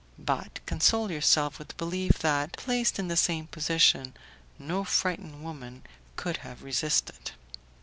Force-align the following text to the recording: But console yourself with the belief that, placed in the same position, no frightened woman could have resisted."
But 0.17 0.61
console 0.65 1.11
yourself 1.11 1.59
with 1.59 1.67
the 1.67 1.73
belief 1.75 2.13
that, 2.21 2.53
placed 2.53 2.97
in 2.97 3.07
the 3.07 3.15
same 3.15 3.45
position, 3.45 4.15
no 4.57 4.83
frightened 4.83 5.43
woman 5.43 5.83
could 6.15 6.37
have 6.37 6.63
resisted." 6.63 7.33